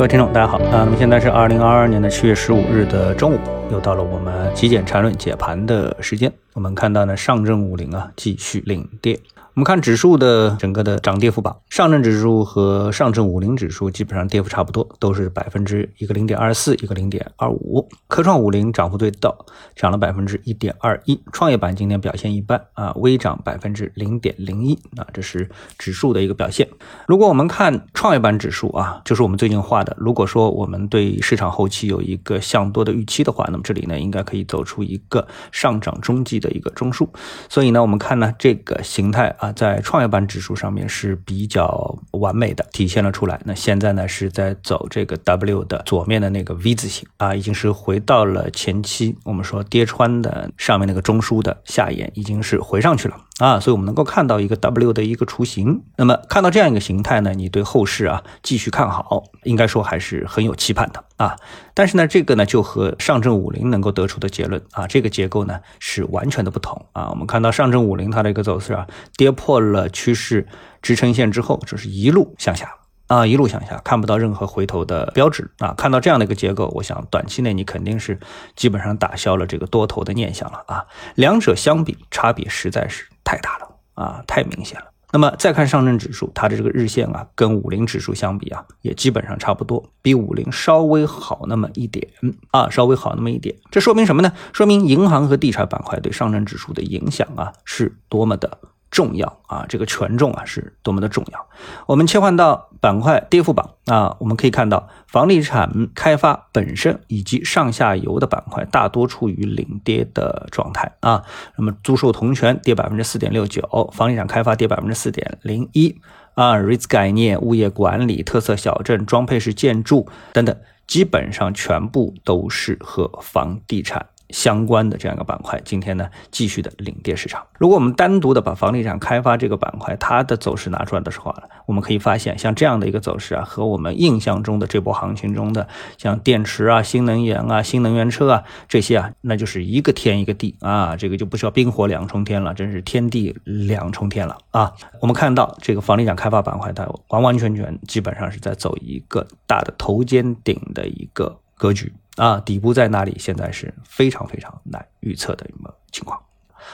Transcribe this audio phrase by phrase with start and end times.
[0.00, 0.82] 各位听众，大家好啊！
[0.82, 3.38] 那么现在是二零二二年的七月十五日的中午，
[3.70, 6.32] 又到了我们极简缠论解盘的时间。
[6.54, 9.20] 我们看到呢，上证五零啊继续领跌。
[9.54, 17.88] 我们看指数的整个的涨跌幅榜，上证指数和上证五零指数基本上跌幅差不多，都是百分之一个零点二四，一个零点二五。
[18.06, 19.34] 科创五零涨幅最大，
[19.74, 21.20] 涨了百分之一点二一。
[21.32, 26.68] 创业板今天表现一般啊，微涨百分之零点零一啊，这是指数的一个表现。
[27.08, 37.08] 如果我们看创业板指数啊，就是我们最近画的，如果说我们对市场后期有一个向多的预期的话，那么这里呢应该可以走出一个上涨中继的一个中枢。
[37.48, 39.36] 所以呢，我们看呢这个形态。
[39.40, 43.40] 啊，在创业板指数上面是比较完美的体现了出来。
[43.44, 53.58] 那现在呢是在走这个 W 的左面的那个 V 字形啊，已经是回到了前期我们说跌穿的上面那个中枢的下沿，已经是回上去了啊。
[53.58, 55.82] 所以我们能够看到一个 W 的一个雏形。
[55.96, 61.36] 那么看到这样一个形态呢，你对后市啊继续看好，应该说还是很有期盼的啊。
[61.74, 67.08] 但是呢，这个呢就和上证五零能够得出的结论啊，这个结构呢是完全的不同啊。
[67.10, 70.46] 我们看到上证五零它的一个走势啊，跌破了趋势
[70.82, 72.72] 支撑线之后，就是一路向下
[73.06, 75.74] 啊，一路向下，看不到任何回头的标志啊。
[75.76, 78.18] 看到这样的一个结构，我想短期内你肯定是
[78.54, 80.86] 基本上打消了这个多头的念想了啊。
[81.14, 84.86] 两者相比，差别实在是太大了啊，太明显了。
[85.12, 92.06] 那么再看上证指数，它的这个日线啊，跟五零指数相比啊，也基本上差不多，比五零稍微好那么一点
[92.52, 93.56] 啊，稍微好那么一点。
[93.72, 94.32] 这说明什么呢？
[94.52, 98.58] 说明银行和地产板块对上证指数的影响啊，是多么的。
[98.90, 101.46] 重要啊，这个权重啊是多么的重要。
[101.86, 111.22] 我们切换到板块跌幅榜啊，我们可以看到房地产开发本身以及上下游的板块大多处于领跌的状态啊。
[111.56, 116.00] 那么租售同权跌百分之四点六九，房地产开发跌百分之四点零一
[116.34, 124.06] 啊，REITs 概念、物业管理、特色小镇、装配式建筑等等，基本上全部都是和房地产。
[124.32, 127.46] 相关的这样一个板块，今天呢继续的领跌市场。
[127.58, 135.68] 如果我们单独的把房地产开发这个板块它的走势拿出来的时候呢，我们可以发现，像这样的一个走势啊，和我们印象中的这波行情中的
[135.98, 144.72] 像电池啊、新能源啊、新能源车啊这些啊，那就是一个天一个地啊，这个就不需要冰火两重天了，真是天地两重天了啊。
[145.00, 151.92] 我们看到这个房地产开发板块，它完完全全基本上是在走一个大的头肩顶的一个格局。
[152.16, 153.16] 啊，底部在哪里？
[153.18, 156.20] 现在是非常非常难预测的一个情况。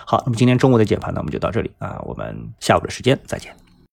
[0.05, 3.55] 好，那么今天中午的解盘呢，我们就到这里啊，我们下午的时间再见。